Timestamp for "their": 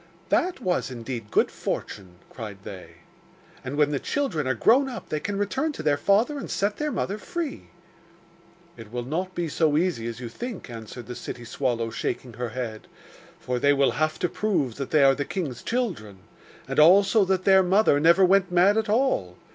5.83-5.95, 6.77-6.91, 17.45-17.61